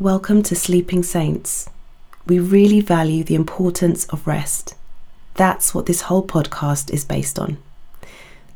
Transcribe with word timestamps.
Welcome 0.00 0.42
to 0.44 0.56
Sleeping 0.56 1.02
Saints. 1.02 1.68
We 2.26 2.38
really 2.38 2.80
value 2.80 3.22
the 3.22 3.34
importance 3.34 4.06
of 4.06 4.26
rest. 4.26 4.74
That's 5.34 5.74
what 5.74 5.84
this 5.84 6.00
whole 6.00 6.26
podcast 6.26 6.90
is 6.90 7.04
based 7.04 7.38
on. 7.38 7.58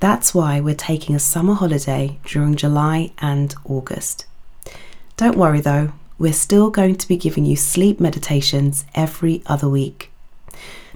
That's 0.01 0.35
why 0.35 0.61
we're 0.61 0.75
taking 0.75 1.15
a 1.15 1.19
summer 1.19 1.53
holiday 1.53 2.19
during 2.25 2.55
July 2.55 3.13
and 3.19 3.55
August. 3.67 4.25
Don't 5.19 5.37
worry 5.37 5.61
though, 5.61 5.93
we're 6.19 6.33
still 6.33 6.71
going 6.71 6.97
to 6.97 7.07
be 7.07 7.19
giving 7.19 7.45
you 7.45 7.57
sleep 7.57 8.01
meditations 8.01 8.87
every 8.95 9.43
other 9.45 9.69
week. 9.69 10.11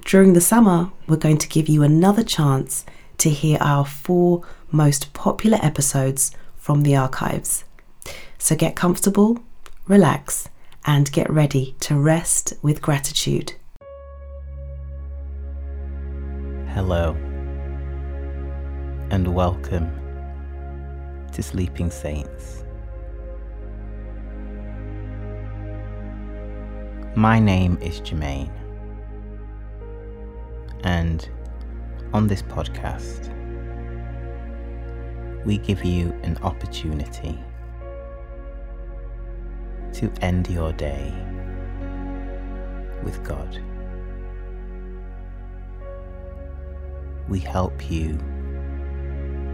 During 0.03 0.33
the 0.33 0.41
summer, 0.41 0.89
we're 1.07 1.17
going 1.17 1.37
to 1.37 1.47
give 1.47 1.69
you 1.69 1.83
another 1.83 2.23
chance 2.23 2.87
to 3.19 3.29
hear 3.29 3.59
our 3.61 3.85
four 3.85 4.41
most 4.71 5.13
popular 5.13 5.59
episodes 5.61 6.31
from 6.57 6.81
the 6.81 6.95
archives. 6.95 7.65
So 8.39 8.55
get 8.55 8.75
comfortable, 8.75 9.43
relax, 9.89 10.47
and 10.85 11.11
get 11.11 11.27
ready 11.31 11.75
to 11.79 11.95
rest 11.95 12.53
with 12.61 12.79
gratitude. 12.79 13.51
Hello, 16.67 17.15
and 19.09 19.33
welcome 19.33 19.89
to 21.33 21.41
Sleeping 21.41 21.89
Saints. 21.89 22.63
My 27.15 27.39
name 27.39 27.79
is 27.81 27.99
Jermaine, 28.01 28.53
and 30.83 31.27
on 32.13 32.27
this 32.27 32.43
podcast, 32.43 33.35
we 35.45 35.57
give 35.57 35.83
you 35.83 36.11
an 36.21 36.37
opportunity 36.43 37.39
to 39.99 40.09
end 40.21 40.47
your 40.49 40.71
day 40.71 41.13
with 43.03 43.21
God. 43.21 43.61
We 47.27 47.41
help 47.41 47.91
you 47.91 48.17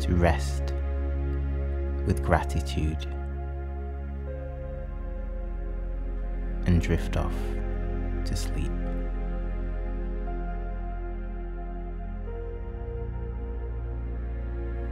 to 0.02 0.16
rest 0.16 0.72
with 2.06 2.22
gratitude 2.22 3.08
and 6.68 6.80
drift 6.80 7.18
off 7.18 7.34
to 8.26 8.36
sleep. 8.36 8.72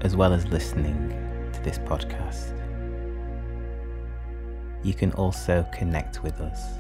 As 0.02 0.16
well 0.16 0.34
as 0.34 0.48
listening 0.48 1.10
to 1.54 1.62
this 1.62 1.78
podcast, 1.78 2.60
you 4.84 4.94
can 4.94 5.12
also 5.14 5.66
connect 5.72 6.24
with 6.24 6.40
us 6.42 6.80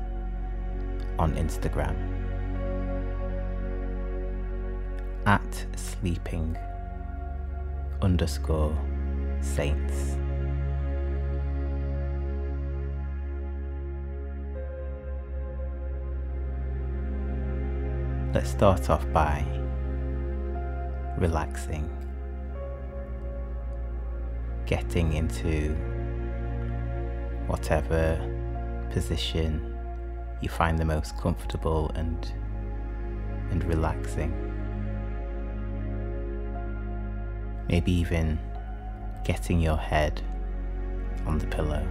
on 1.18 1.34
Instagram 1.36 1.96
at 5.26 5.66
sleeping 5.76 6.58
underscore 8.02 8.78
saints. 9.42 10.18
Let's 18.34 18.50
start 18.50 18.90
off 18.90 19.10
by 19.14 19.46
relaxing, 21.18 21.90
getting 24.66 25.14
into 25.14 25.93
whatever 27.48 28.20
position 28.92 29.76
you 30.42 30.50
find 30.50 30.78
the 30.78 30.86
most 30.86 31.18
comfortable 31.18 31.92
and 31.96 32.32
and 33.50 33.64
relaxing. 33.66 34.32
Maybe 37.70 37.92
even 37.92 38.40
getting 39.24 39.60
your 39.60 39.78
head 39.78 40.22
on 41.26 41.38
the 41.38 41.48
pillow. 41.48 41.88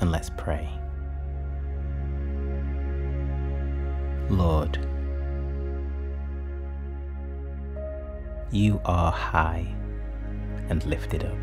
And 0.00 0.10
let's 0.10 0.30
pray. 0.36 0.68
Lord, 4.28 4.78
you 8.50 8.80
are 8.84 9.12
high 9.12 9.74
and 10.68 10.84
lifted 10.86 11.24
up. 11.24 11.36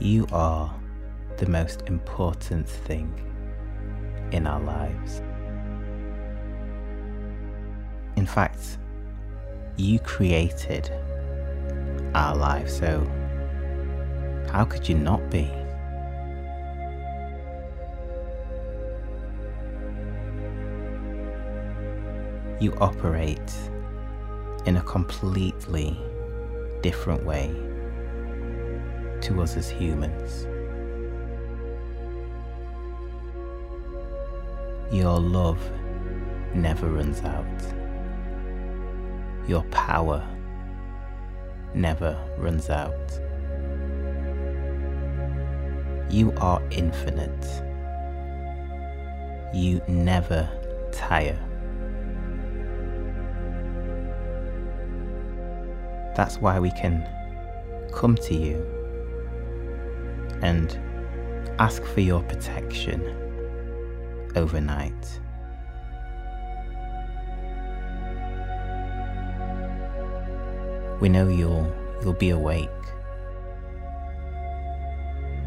You 0.00 0.26
are 0.32 0.74
the 1.38 1.46
most 1.46 1.82
important 1.86 2.68
thing 2.68 3.12
in 4.32 4.46
our 4.46 4.60
lives. 4.60 5.22
In 8.16 8.26
fact, 8.26 8.78
you 9.76 9.98
created 10.00 10.90
our 12.14 12.34
life, 12.34 12.68
so 12.68 13.06
how 14.50 14.64
could 14.64 14.88
you 14.88 14.96
not 14.96 15.30
be? 15.30 15.50
You 22.60 22.72
operate 22.80 23.54
in 24.66 24.76
a 24.76 24.82
completely 24.82 25.96
different 26.82 27.24
way 27.24 27.48
to 29.22 29.42
us 29.42 29.56
as 29.56 29.68
humans. 29.68 30.46
Your 34.92 35.18
love 35.18 35.60
never 36.54 36.88
runs 36.90 37.20
out. 37.22 37.46
Your 39.46 39.62
power 39.64 40.26
never 41.74 42.16
runs 42.38 42.70
out. 42.70 43.20
You 46.10 46.32
are 46.38 46.62
infinite. 46.70 47.44
You 49.54 49.82
never 49.88 50.48
tire. 50.92 51.47
That's 56.18 56.38
why 56.38 56.58
we 56.58 56.72
can 56.72 57.08
come 57.92 58.16
to 58.16 58.34
you 58.34 58.56
and 60.42 60.76
ask 61.60 61.80
for 61.84 62.00
your 62.00 62.24
protection 62.24 63.00
overnight. 64.34 65.20
We 71.00 71.08
know 71.08 71.28
you'll 71.28 71.72
you'll 72.02 72.14
be 72.14 72.30
awake. 72.30 72.68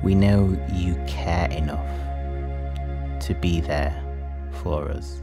We 0.02 0.16
know 0.16 0.58
you 0.72 0.96
care 1.06 1.52
enough 1.52 3.20
to 3.26 3.36
be 3.42 3.60
there 3.60 3.94
for 4.64 4.90
us. 4.90 5.22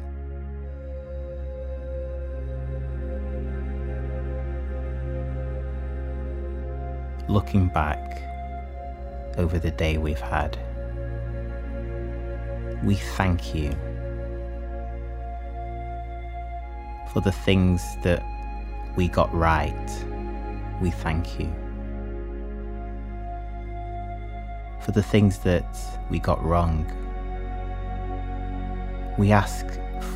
Looking 7.28 7.68
back 7.68 8.22
over 9.36 9.58
the 9.58 9.70
day 9.70 9.98
we've 9.98 10.18
had, 10.18 10.56
we 12.82 12.94
thank 12.94 13.54
you 13.54 13.70
for 17.12 17.20
the 17.20 17.32
things 17.32 17.82
that 18.02 18.22
we 18.96 19.08
got 19.08 19.32
right. 19.34 20.06
We 20.80 20.90
thank 20.90 21.38
you. 21.38 21.52
For 24.80 24.92
the 24.92 25.02
things 25.02 25.38
that 25.40 25.76
we 26.08 26.18
got 26.18 26.42
wrong, 26.42 26.86
we 29.18 29.32
ask 29.32 29.66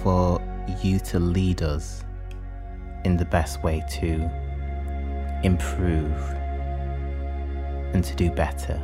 for 0.03 0.41
you 0.81 0.99
to 1.01 1.19
lead 1.19 1.63
us 1.63 2.05
in 3.05 3.19
the 3.19 3.27
best 3.27 3.63
way 3.63 3.85
to 4.01 4.31
improve 5.43 6.42
and 7.93 8.05
to 8.05 8.15
do 8.15 8.31
better. 8.31 8.81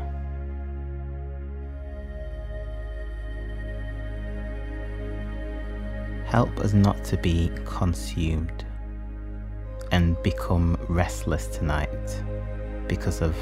Help 6.27 6.59
us 6.59 6.75
not 6.75 7.03
to 7.05 7.17
be 7.17 7.51
consumed 7.65 8.65
and 9.93 10.23
become 10.23 10.79
restless 10.89 11.47
tonight 11.47 12.23
because 12.87 13.23
of 13.23 13.35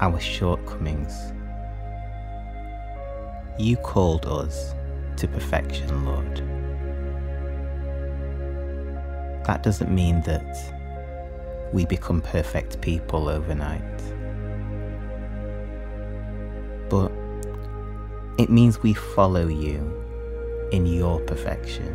our 0.00 0.20
shortcomings. 0.20 1.32
You 3.58 3.76
called 3.78 4.26
us 4.26 4.74
to 5.16 5.28
perfection, 5.28 6.04
Lord. 6.04 6.36
That 9.46 9.62
doesn't 9.62 9.90
mean 9.90 10.20
that 10.22 10.74
we 11.72 11.86
become 11.86 12.20
perfect 12.20 12.80
people 12.80 13.28
overnight. 13.28 14.13
But 16.94 17.10
it 18.38 18.50
means 18.50 18.80
we 18.80 18.94
follow 18.94 19.48
you 19.48 19.80
in 20.70 20.86
your 20.86 21.18
perfection. 21.18 21.92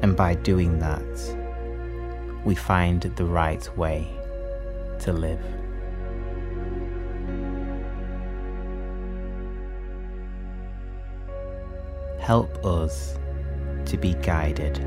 And 0.00 0.16
by 0.16 0.36
doing 0.36 0.78
that, 0.78 1.02
we 2.44 2.54
find 2.54 3.02
the 3.02 3.24
right 3.24 3.76
way 3.76 4.06
to 5.00 5.12
live. 5.12 5.44
Help 12.20 12.64
us 12.64 13.18
to 13.86 13.96
be 13.96 14.14
guided 14.14 14.78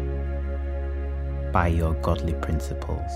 by 1.51 1.67
your 1.67 1.93
godly 1.95 2.35
principles, 2.35 3.11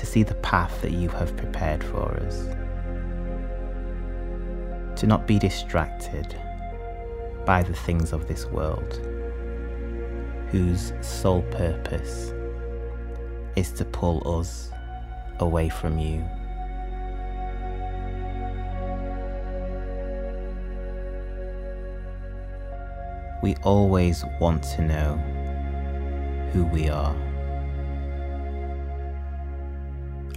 to 0.00 0.06
see 0.06 0.22
the 0.22 0.34
path 0.36 0.80
that 0.80 0.92
you 0.92 1.10
have 1.10 1.36
prepared 1.36 1.84
for 1.84 2.10
us, 2.26 2.46
to 4.98 5.06
not 5.06 5.26
be 5.26 5.38
distracted 5.38 6.34
by 7.44 7.62
the 7.62 7.74
things 7.74 8.14
of 8.14 8.26
this 8.26 8.46
world, 8.46 8.98
whose 10.48 10.94
sole 11.02 11.42
purpose 11.50 12.32
is 13.56 13.72
to 13.72 13.84
pull 13.84 14.38
us 14.38 14.70
away 15.38 15.68
from 15.68 15.98
you. 15.98 16.24
We 23.42 23.54
always 23.62 24.24
want 24.40 24.62
to 24.62 24.82
know 24.82 25.16
who 26.54 26.64
we 26.64 26.88
are. 26.88 27.29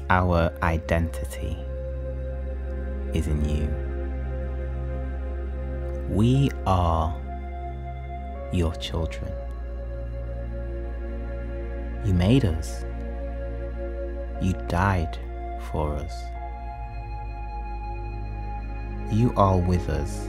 Our 0.09 0.51
identity 0.61 1.57
is 3.13 3.27
in 3.27 3.47
you. 3.47 3.69
We 6.09 6.51
are 6.65 7.15
your 8.51 8.75
children. 8.75 9.31
You 12.05 12.13
made 12.13 12.45
us. 12.45 12.85
You 14.41 14.53
died 14.67 15.17
for 15.71 15.93
us. 15.95 16.13
You 19.11 19.33
are 19.37 19.57
with 19.57 19.89
us 19.89 20.27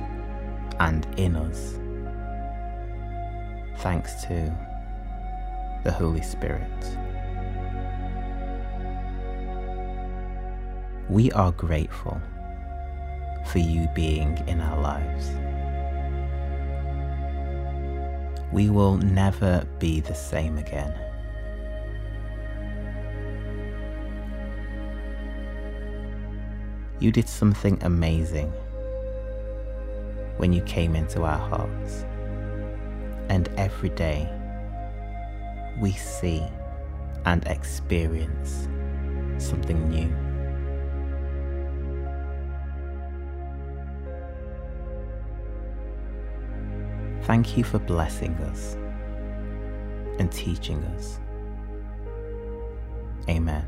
and 0.79 1.06
in 1.17 1.37
us. 1.37 1.79
Thanks 3.79 4.23
to 4.25 4.56
the 5.85 5.93
Holy 5.93 6.23
Spirit. 6.23 6.99
We 11.11 11.31
are 11.33 11.53
grateful 11.53 12.19
for 13.47 13.59
you 13.59 13.89
being 13.95 14.43
in 14.49 14.61
our 14.61 14.81
lives. 14.81 15.31
We 18.53 18.71
will 18.71 18.97
never 18.97 19.67
be 19.79 20.01
the 20.01 20.15
same 20.15 20.56
again. 20.56 20.95
You 27.01 27.12
did 27.12 27.29
something 27.29 27.79
amazing 27.83 28.51
when 30.39 30.55
you 30.55 30.62
came 30.62 30.97
into 30.97 31.23
our 31.23 31.37
hearts. 31.37 32.06
And 33.29 33.49
every 33.59 33.91
day 33.91 34.27
we 35.81 35.93
see 35.93 36.43
and 37.27 37.47
experience 37.47 38.69
something 39.39 39.91
new. 39.91 40.24
Thank 47.25 47.56
you 47.56 47.65
for 47.65 47.79
blessing 47.79 48.35
us 48.37 48.75
and 50.19 50.31
teaching 50.31 50.82
us. 50.85 51.19
Amen. 53.29 53.67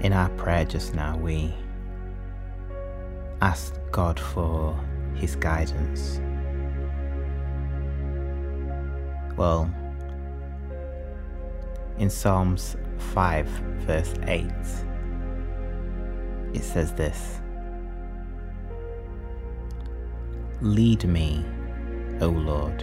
in 0.00 0.12
our 0.12 0.28
prayer 0.30 0.64
just 0.64 0.94
now, 0.94 1.16
we 1.16 1.54
asked 3.42 3.78
God 3.90 4.18
for 4.18 4.78
His 5.14 5.36
guidance. 5.36 6.20
Well, 9.36 9.70
in 11.98 12.08
Psalms 12.08 12.76
5, 13.14 13.46
verse 13.86 14.14
8, 14.22 14.44
it 16.54 16.62
says 16.62 16.92
this 16.94 17.40
Lead 20.60 21.04
me, 21.04 21.44
O 22.20 22.28
Lord, 22.28 22.82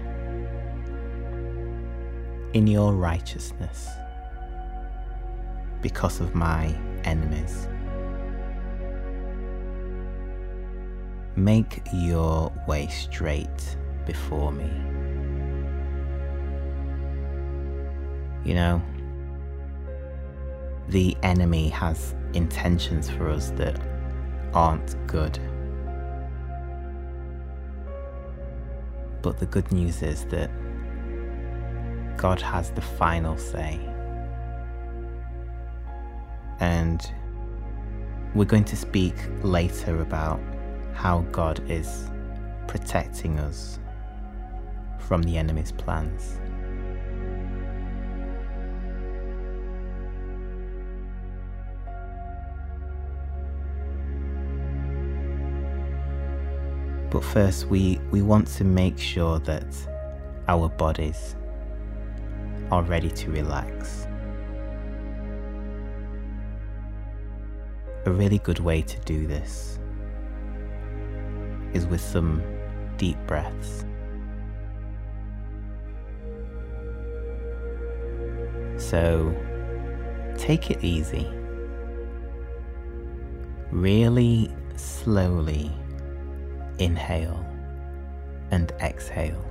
in 2.53 2.67
your 2.67 2.93
righteousness 2.93 3.89
because 5.81 6.19
of 6.19 6.33
my 6.35 6.73
enemies. 7.03 7.67
Make 11.35 11.81
your 11.93 12.51
way 12.67 12.87
straight 12.87 13.77
before 14.05 14.51
me. 14.51 14.71
You 18.45 18.53
know, 18.53 18.81
the 20.89 21.17
enemy 21.23 21.69
has 21.69 22.15
intentions 22.33 23.09
for 23.09 23.29
us 23.29 23.51
that 23.51 23.79
aren't 24.53 24.95
good. 25.07 25.39
But 29.21 29.39
the 29.39 29.45
good 29.45 29.71
news 29.71 30.01
is 30.01 30.25
that 30.25 30.51
God 32.17 32.39
has 32.41 32.71
the 32.71 32.81
final 32.81 33.37
say 33.37 33.79
and 36.59 37.11
we're 38.33 38.45
going 38.45 38.65
to 38.65 38.75
speak 38.75 39.15
later 39.43 40.01
about 40.01 40.39
how 40.93 41.21
God 41.31 41.61
is 41.69 42.09
protecting 42.67 43.39
us 43.39 43.79
from 44.99 45.23
the 45.23 45.37
enemy's 45.37 45.71
plans. 45.71 46.39
But 57.15 57.23
first, 57.23 57.67
we, 57.67 57.97
we 58.11 58.21
want 58.21 58.45
to 58.57 58.65
make 58.65 58.99
sure 58.99 59.39
that 59.39 59.73
our 60.49 60.67
bodies 60.67 61.37
are 62.71 62.83
ready 62.83 63.09
to 63.09 63.31
relax. 63.31 64.05
A 68.05 68.11
really 68.11 68.39
good 68.39 68.59
way 68.59 68.81
to 68.81 68.99
do 69.05 69.27
this 69.27 69.79
is 71.71 71.87
with 71.87 72.01
some 72.01 72.43
deep 72.97 73.15
breaths. 73.27 73.85
So 78.75 79.33
take 80.37 80.69
it 80.69 80.83
easy. 80.83 81.29
Really 83.71 84.53
slowly 84.75 85.71
inhale 86.79 87.45
and 88.51 88.71
exhale 88.81 89.43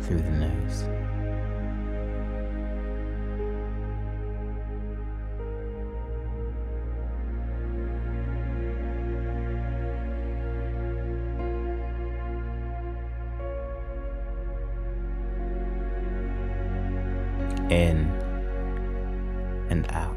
through 0.00 0.20
the 0.20 0.30
nose. 0.30 0.84
in 17.70 18.06
and 19.70 19.90
out. 19.90 20.13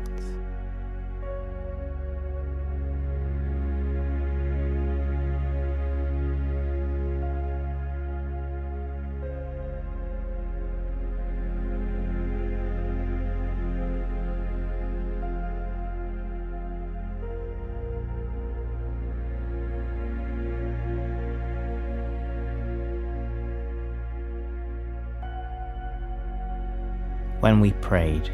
When 27.39 27.60
we 27.60 27.72
prayed 27.74 28.29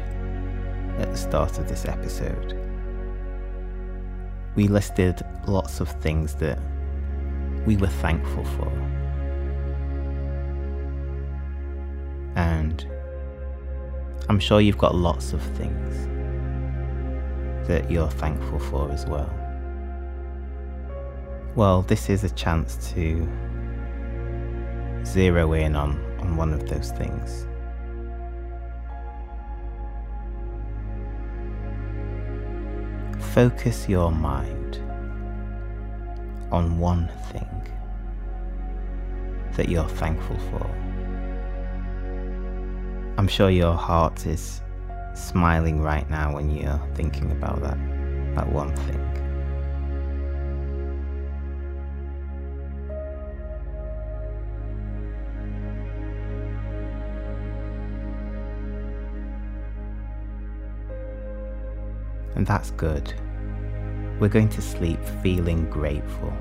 at 0.98 1.10
the 1.10 1.16
start 1.16 1.58
of 1.58 1.68
this 1.68 1.84
episode, 1.84 2.58
we 4.54 4.68
listed 4.68 5.22
lots 5.46 5.80
of 5.80 5.88
things 6.00 6.34
that 6.36 6.58
we 7.66 7.76
were 7.76 7.88
thankful 7.88 8.44
for. 8.44 8.70
And 12.36 12.86
I'm 14.28 14.38
sure 14.38 14.60
you've 14.60 14.78
got 14.78 14.94
lots 14.94 15.32
of 15.32 15.42
things 15.42 16.08
that 17.68 17.90
you're 17.90 18.10
thankful 18.10 18.58
for 18.58 18.90
as 18.90 19.06
well. 19.06 19.32
Well, 21.56 21.82
this 21.82 22.08
is 22.08 22.24
a 22.24 22.30
chance 22.30 22.92
to 22.94 23.28
zero 25.04 25.52
in 25.52 25.76
on, 25.76 26.00
on 26.20 26.36
one 26.36 26.52
of 26.52 26.68
those 26.68 26.90
things. 26.92 27.46
Focus 33.34 33.88
your 33.88 34.12
mind 34.12 34.76
on 36.52 36.78
one 36.78 37.10
thing 37.32 37.66
that 39.56 39.68
you're 39.68 39.88
thankful 39.88 40.38
for. 40.52 40.64
I'm 43.18 43.26
sure 43.26 43.50
your 43.50 43.74
heart 43.74 44.24
is 44.28 44.62
smiling 45.16 45.82
right 45.82 46.08
now 46.08 46.32
when 46.32 46.48
you're 46.48 46.80
thinking 46.94 47.32
about 47.32 47.60
that, 47.60 47.76
that 48.36 48.48
one 48.52 48.72
thing. 48.76 49.00
And 62.36 62.46
that's 62.46 62.70
good. 62.70 63.12
We're 64.20 64.28
going 64.28 64.48
to 64.50 64.62
sleep 64.62 65.02
feeling 65.22 65.68
grateful. 65.70 66.32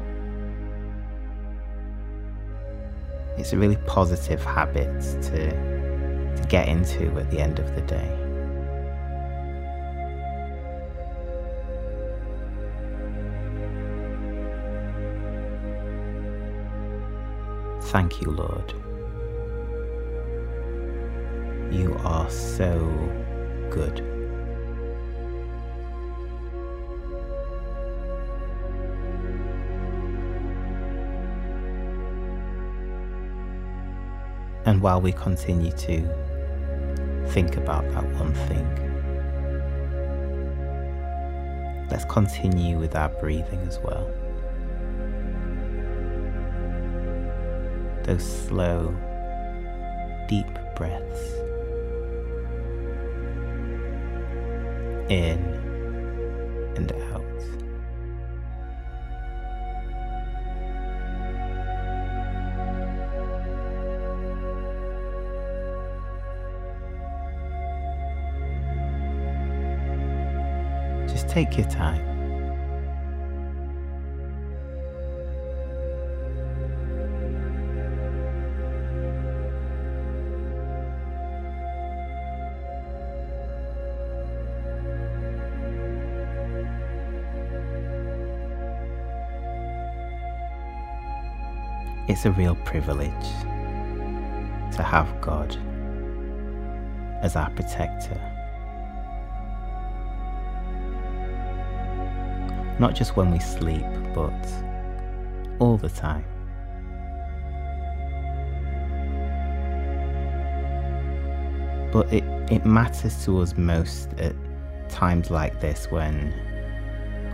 It's 3.37 3.51
a 3.51 3.57
really 3.57 3.77
positive 3.87 4.43
habit 4.43 5.01
to, 5.23 5.49
to 6.35 6.47
get 6.47 6.67
into 6.67 7.17
at 7.19 7.31
the 7.31 7.39
end 7.39 7.59
of 7.59 7.73
the 7.75 7.81
day. 7.81 8.19
Thank 17.91 18.21
you, 18.21 18.31
Lord. 18.31 18.73
You 21.71 21.95
are 22.03 22.29
so 22.29 22.79
good. 23.69 24.12
And 34.65 34.81
while 34.81 35.01
we 35.01 35.11
continue 35.11 35.71
to 35.71 36.07
think 37.29 37.57
about 37.57 37.89
that 37.91 38.05
one 38.13 38.33
thing, 38.33 38.67
let's 41.89 42.05
continue 42.05 42.77
with 42.77 42.95
our 42.95 43.09
breathing 43.09 43.59
as 43.67 43.79
well. 43.79 44.09
those 48.03 48.45
slow, 48.47 48.93
deep 50.27 50.47
breaths 50.75 51.21
in 55.09 55.39
and 56.75 56.91
Just 71.23 71.33
take 71.33 71.57
your 71.57 71.69
time. 71.69 72.01
It's 92.09 92.25
a 92.25 92.31
real 92.31 92.55
privilege 92.55 93.11
to 94.75 94.83
have 94.83 95.21
God 95.21 95.55
as 97.21 97.37
our 97.37 97.49
protector. 97.51 98.32
Not 102.83 102.95
just 102.95 103.15
when 103.15 103.31
we 103.31 103.39
sleep, 103.39 103.85
but 104.13 104.45
all 105.59 105.77
the 105.77 105.87
time. 105.87 106.25
But 111.93 112.11
it, 112.11 112.25
it 112.51 112.65
matters 112.65 113.23
to 113.23 113.39
us 113.39 113.55
most 113.55 114.09
at 114.17 114.35
times 114.89 115.31
like 115.31 115.61
this 115.61 115.89
when 115.91 116.33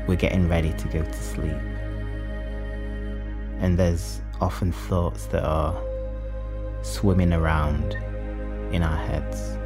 we're 0.08 0.18
getting 0.18 0.48
ready 0.48 0.72
to 0.72 0.88
go 0.88 1.02
to 1.02 1.14
sleep. 1.14 1.58
And 3.60 3.76
there's 3.76 4.22
often 4.40 4.72
thoughts 4.72 5.26
that 5.32 5.44
are 5.44 5.76
swimming 6.84 7.34
around 7.34 7.96
in 8.72 8.84
our 8.84 8.98
heads. 8.98 9.58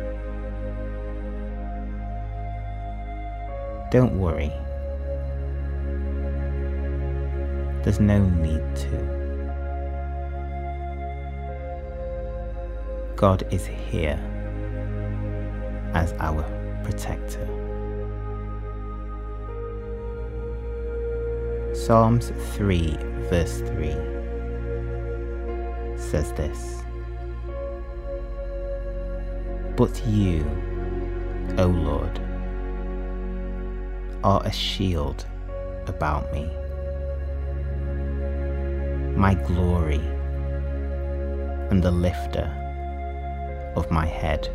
Don't 3.92 4.18
worry. 4.18 4.50
There's 7.84 8.00
no 8.00 8.20
need 8.20 8.64
to. 8.78 9.14
God 13.16 13.46
is 13.52 13.66
here 13.66 14.20
as 15.94 16.14
our 16.20 16.44
protector. 16.84 17.48
Psalms 21.74 22.32
3, 22.56 22.98
verse 23.30 23.60
3 23.60 23.92
says 25.98 26.32
this 26.34 26.84
But 29.76 30.06
you, 30.08 30.46
O 31.58 31.66
Lord, 31.66 32.22
are 34.24 34.42
a 34.46 34.52
shield 34.52 35.26
about 35.88 36.32
me, 36.32 36.50
my 39.24 39.36
glory, 39.36 40.02
and 41.72 41.82
the 41.82 41.90
lifter 41.90 42.46
of 43.78 43.90
my 43.90 44.06
head. 44.06 44.50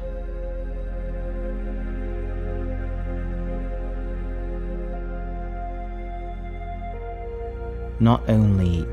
Not 7.99 8.29
only 8.29 8.87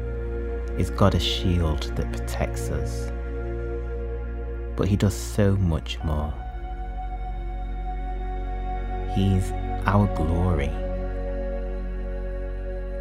is 0.81 0.91
God 0.91 1.13
a 1.13 1.19
shield 1.19 1.91
that 1.97 2.09
protects 2.13 2.69
us, 2.69 3.11
but 4.77 4.87
He 4.87 4.95
does 4.95 5.13
so 5.13 5.57
much 5.57 6.01
more. 6.05 6.33
He's 9.13 9.51
our 9.85 10.07
glory. 10.15 10.71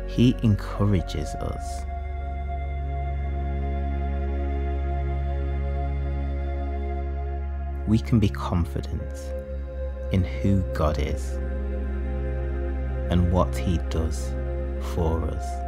He 0.08 0.34
encourages 0.42 1.36
us. 1.36 1.84
We 7.86 7.98
can 7.98 8.18
be 8.18 8.28
confident 8.28 9.02
in 10.12 10.24
who 10.24 10.62
God 10.72 10.98
is 10.98 11.32
and 13.10 13.30
what 13.32 13.56
He 13.56 13.78
does 13.90 14.32
for 14.94 15.22
us. 15.24 15.64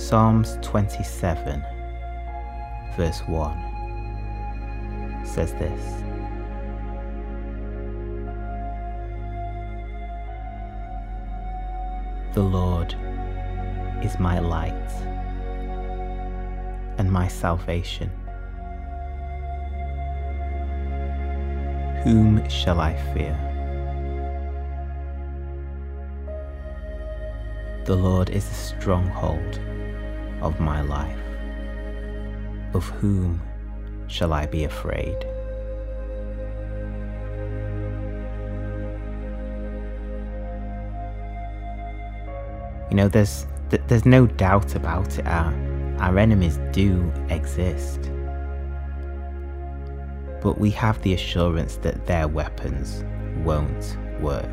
Psalms 0.00 0.58
27, 0.62 1.64
verse 2.96 3.20
1 3.20 3.72
says 5.24 5.52
this 5.54 6.02
The 12.34 12.42
Lord 12.42 12.94
is 14.04 14.18
my 14.18 14.38
light 14.38 14.90
and 16.98 17.10
my 17.10 17.28
salvation. 17.28 18.10
Whom 22.04 22.48
shall 22.48 22.80
I 22.80 22.94
fear? 23.14 23.38
The 27.84 27.96
Lord 27.96 28.30
is 28.30 28.48
the 28.48 28.54
stronghold 28.54 29.60
of 30.40 30.60
my 30.60 30.82
life. 30.82 31.18
Of 32.74 32.88
whom 32.88 33.40
shall 34.08 34.32
I 34.32 34.46
be 34.46 34.64
afraid? 34.64 35.16
You 42.90 42.96
know, 42.96 43.08
there's 43.08 43.46
there's 43.88 44.04
no 44.04 44.26
doubt 44.26 44.74
about 44.74 45.18
it. 45.18 45.26
Our, 45.26 45.54
our 45.98 46.18
enemies 46.18 46.58
do 46.72 47.12
exist. 47.30 48.10
But 50.42 50.58
we 50.58 50.70
have 50.70 51.00
the 51.02 51.14
assurance 51.14 51.76
that 51.76 52.06
their 52.06 52.28
weapons 52.28 53.04
won't 53.44 53.96
work. 54.20 54.48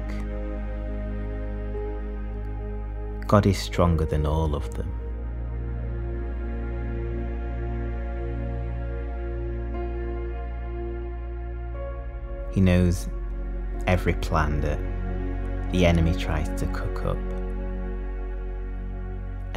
God 3.27 3.45
is 3.45 3.57
stronger 3.57 4.05
than 4.05 4.25
all 4.25 4.55
of 4.55 4.73
them. 4.75 4.91
He 12.51 12.61
knows 12.61 13.07
every 13.85 14.13
plan 14.13 14.61
that 14.61 14.79
the 15.71 15.85
enemy 15.85 16.15
tries 16.15 16.49
to 16.59 16.65
cook 16.67 17.05
up 17.05 17.38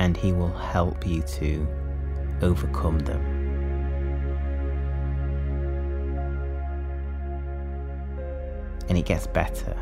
and 0.02 0.16
He 0.16 0.32
will 0.32 0.52
help 0.52 1.06
you 1.06 1.22
to 1.22 1.64
overcome 2.42 2.98
them. 2.98 3.22
And 8.88 8.98
it 8.98 9.04
gets 9.04 9.28
better. 9.28 9.76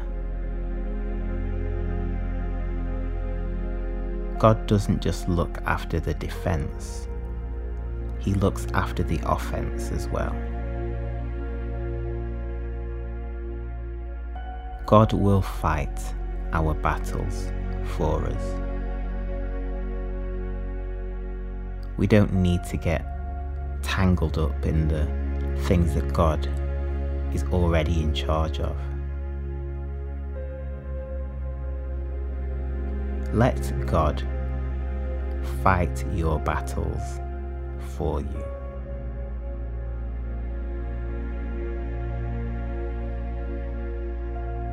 God 4.38 4.66
doesn't 4.66 5.00
just 5.00 5.26
look 5.26 5.56
after 5.64 5.98
the 5.98 6.12
defense, 6.12 7.08
He 8.18 8.34
looks 8.34 8.66
after 8.74 9.02
the 9.02 9.20
offense 9.24 9.90
as 9.90 10.06
well. 10.08 10.36
God 14.84 15.14
will 15.14 15.40
fight 15.40 15.98
our 16.52 16.74
battles 16.74 17.50
for 17.96 18.22
us. 18.26 18.69
We 22.00 22.06
don't 22.06 22.32
need 22.32 22.64
to 22.64 22.78
get 22.78 23.04
tangled 23.82 24.38
up 24.38 24.64
in 24.64 24.88
the 24.88 25.04
things 25.64 25.94
that 25.94 26.14
God 26.14 26.46
is 27.34 27.44
already 27.52 28.02
in 28.02 28.14
charge 28.14 28.58
of. 28.58 28.74
Let 33.34 33.86
God 33.86 34.26
fight 35.62 36.02
your 36.14 36.38
battles 36.38 37.20
for 37.96 38.22
you. 38.22 38.44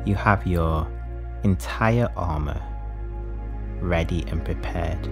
You 0.06 0.14
have 0.14 0.46
your 0.46 0.90
entire 1.44 2.08
armour 2.16 2.62
ready 3.82 4.24
and 4.28 4.42
prepared 4.42 5.06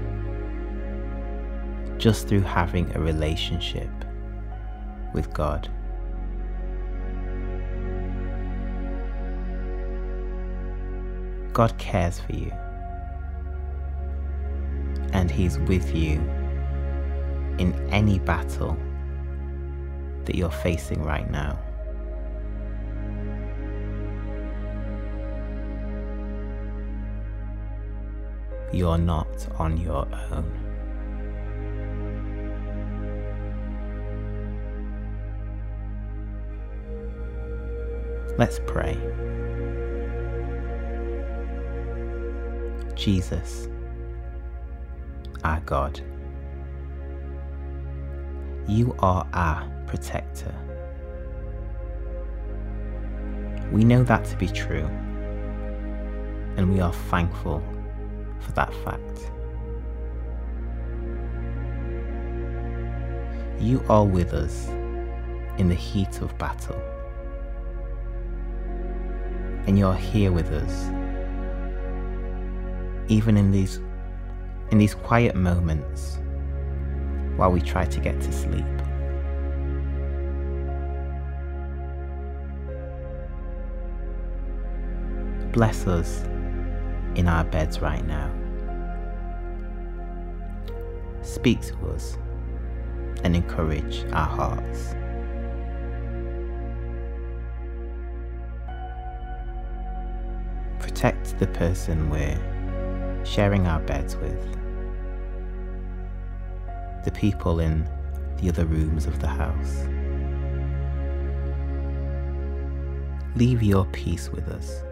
just 1.99 2.29
through 2.29 2.43
having 2.43 2.95
a 2.95 3.01
relationship 3.01 3.91
with 5.15 5.33
God. 5.33 5.69
God 11.53 11.77
cares 11.79 12.21
for 12.21 12.33
you, 12.33 12.53
and 15.13 15.31
He's 15.31 15.59
with 15.61 15.95
you 15.95 16.21
in 17.59 17.75
any 17.91 18.19
battle 18.19 18.77
that 20.27 20.35
you're 20.35 20.51
facing 20.51 21.03
right 21.03 21.31
now. 21.31 21.59
You're 28.73 28.99
not 28.99 29.49
on 29.59 29.79
your 29.79 30.07
own. 30.31 30.76
Let's 38.39 38.61
pray. 38.67 38.99
Jesus, 42.95 43.67
our 45.43 45.61
God, 45.61 45.99
you 48.69 48.95
are 48.99 49.27
our 49.33 49.67
protector. 49.87 50.55
We 53.73 53.85
know 53.85 54.05
that 54.05 54.27
to 54.27 54.37
be 54.37 54.49
true, 54.49 54.85
and 56.59 56.75
we 56.75 56.81
are 56.81 56.93
thankful 56.93 57.63
for 58.41 58.53
that 58.53 58.75
fact. 58.85 59.31
You 63.59 63.83
are 63.89 64.05
with 64.05 64.35
us 64.35 64.69
in 65.57 65.71
the 65.71 65.75
heat 65.75 66.21
of 66.21 66.37
battle 66.37 66.83
and 69.67 69.79
you're 69.79 69.95
here 69.95 70.33
with 70.33 70.51
us. 70.53 70.91
Even 73.09 73.37
in 73.37 73.51
these 73.51 73.81
in 74.71 74.79
these 74.79 74.95
quiet 74.95 75.37
moments 75.37 76.19
while 77.37 77.53
we 77.53 77.61
try 77.61 77.85
to 77.85 78.01
get 78.01 78.21
to 78.21 78.33
sleep. 78.33 78.65
Bless 85.53 85.87
us 85.87 86.23
in 87.15 87.29
our 87.29 87.45
beds 87.45 87.81
right 87.81 88.05
now. 88.07 88.31
Speak 91.23 91.61
to 91.63 91.75
us 91.89 92.19
and 93.25 93.35
encourage 93.35 94.05
our 94.13 94.27
hearts. 94.27 94.95
Protect 101.07 101.39
the 101.39 101.47
person 101.47 102.11
we're 102.11 103.23
sharing 103.25 103.69
our 103.69 103.79
beds 103.81 104.17
with, 104.17 104.43
the 107.05 107.13
people 107.13 107.61
in 107.61 107.89
the 108.39 108.49
other 108.49 108.65
rooms 108.65 109.07
of 109.07 109.21
the 109.21 109.29
house. 109.29 109.87
Leave 113.37 113.63
your 113.63 113.85
peace 113.87 114.31
with 114.31 114.49
us 114.49 114.83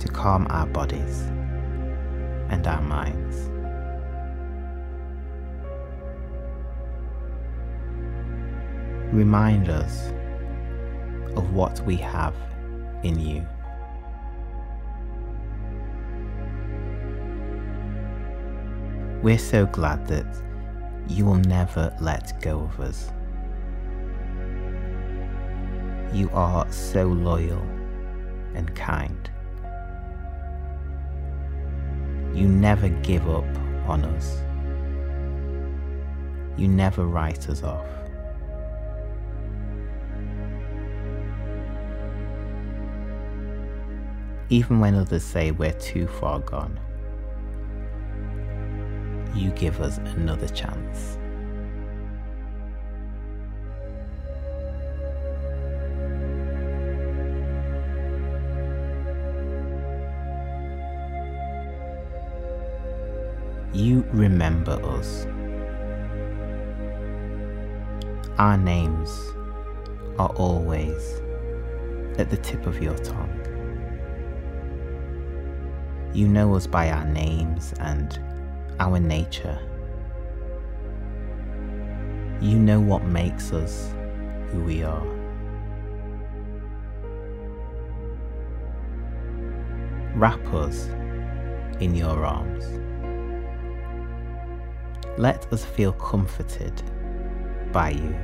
to 0.00 0.08
calm 0.08 0.48
our 0.50 0.66
bodies 0.66 1.20
and 2.48 2.66
our 2.66 2.82
minds. 2.82 3.36
Remind 9.14 9.68
us 9.68 10.08
of 11.36 11.52
what 11.52 11.80
we 11.86 11.94
have 11.94 12.34
in 13.04 13.20
you. 13.20 13.46
We're 19.22 19.38
so 19.38 19.66
glad 19.66 20.08
that 20.08 20.26
you 21.06 21.24
will 21.24 21.36
never 21.36 21.94
let 22.00 22.42
go 22.42 22.62
of 22.62 22.80
us. 22.80 23.12
You 26.12 26.28
are 26.32 26.68
so 26.72 27.04
loyal 27.06 27.62
and 28.56 28.74
kind. 28.74 29.30
You 32.34 32.48
never 32.48 32.88
give 32.88 33.28
up 33.30 33.44
on 33.88 34.04
us. 34.04 34.42
You 36.56 36.66
never 36.66 37.06
write 37.06 37.48
us 37.48 37.62
off. 37.62 37.86
Even 44.48 44.80
when 44.80 44.96
others 44.96 45.22
say 45.22 45.52
we're 45.52 45.72
too 45.74 46.08
far 46.08 46.40
gone 46.40 46.80
you 49.34 49.50
give 49.50 49.80
us 49.80 49.98
another 49.98 50.48
chance. 50.48 51.18
You 63.74 64.04
remember 64.12 64.72
us 64.84 65.26
Our 68.38 68.56
names 68.56 69.10
are 70.18 70.30
always 70.30 71.20
at 72.18 72.30
the 72.30 72.38
tip 72.38 72.66
of 72.66 72.82
your 72.82 72.96
tongue. 72.96 73.38
You 76.12 76.26
know 76.26 76.56
us 76.56 76.66
by 76.66 76.90
our 76.90 77.04
names 77.04 77.72
and 77.78 78.18
our 78.80 78.98
nature. 78.98 79.58
You 82.40 82.58
know 82.58 82.80
what 82.80 83.04
makes 83.04 83.52
us 83.52 83.92
who 84.48 84.62
we 84.64 84.82
are. 84.82 85.06
Wrap 90.14 90.44
us 90.52 90.88
in 91.80 91.94
your 91.94 92.26
arms. 92.26 92.64
Let 95.18 95.52
us 95.52 95.64
feel 95.64 95.92
comforted 95.92 96.82
by 97.72 97.90
you. 97.90 98.16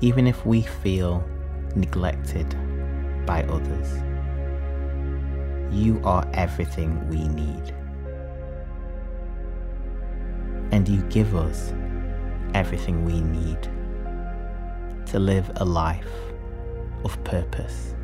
Even 0.00 0.26
if 0.26 0.44
we 0.44 0.62
feel 0.62 1.24
neglected 1.76 2.48
by 3.26 3.42
others, 3.44 3.98
you 5.74 6.00
are 6.04 6.28
everything 6.34 7.08
we 7.08 7.26
need. 7.28 7.74
And 10.70 10.88
you 10.88 11.02
give 11.10 11.34
us 11.34 11.72
everything 12.54 13.04
we 13.04 13.20
need 13.20 13.62
to 15.06 15.18
live 15.18 15.50
a 15.56 15.64
life 15.64 16.10
of 17.04 17.22
purpose. 17.24 17.94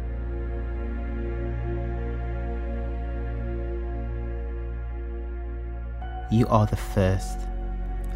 You 6.32 6.46
are 6.48 6.66
the 6.66 6.76
first 6.76 7.38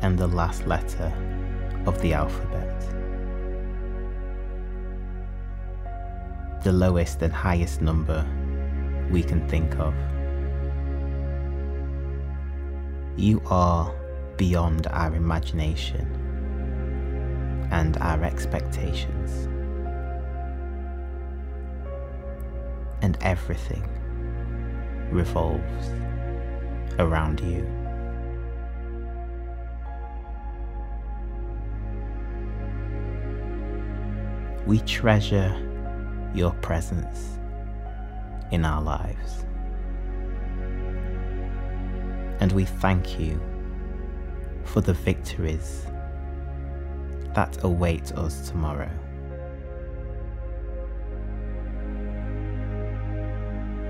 and 0.03 0.19
the 0.19 0.27
last 0.27 0.67
letter 0.67 1.13
of 1.87 2.01
the 2.01 2.13
alphabet. 2.13 2.81
The 6.63 6.73
lowest 6.73 7.23
and 7.23 7.33
highest 7.33 7.81
number 7.81 8.27
we 9.15 9.23
can 9.23 9.49
think 9.49 9.79
of. 9.79 9.95
You 13.17 13.41
are 13.47 13.95
beyond 14.37 14.89
our 14.89 15.15
imagination 15.15 16.05
and 17.71 17.97
our 17.99 18.25
expectations. 18.25 19.47
And 23.03 23.17
everything 23.21 23.89
revolves 25.13 25.91
around 26.99 27.39
you. 27.39 27.63
We 34.67 34.81
treasure 34.81 35.55
your 36.35 36.51
presence 36.55 37.39
in 38.55 38.65
our 38.65 38.81
lives. 38.81 39.45
And 42.41 42.53
we 42.53 42.65
thank 42.65 43.19
you 43.19 43.41
for 44.65 44.81
the 44.81 44.95
victories 44.95 45.87
that 47.35 47.63
await 47.65 48.13
us 48.13 48.49
tomorrow. 48.49 48.91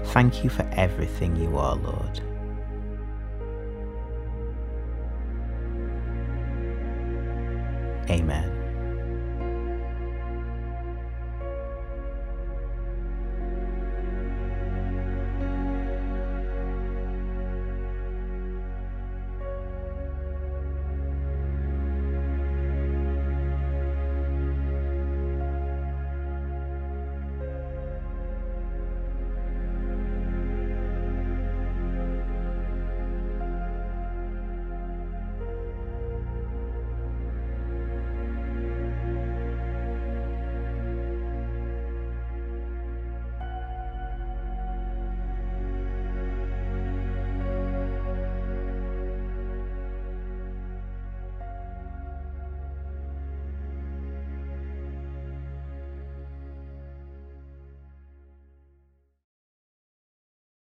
Thank 0.06 0.44
you 0.44 0.50
for 0.50 0.68
everything 0.72 1.36
you 1.36 1.56
are, 1.58 1.76
Lord. 1.76 2.20
Amen. 8.08 8.53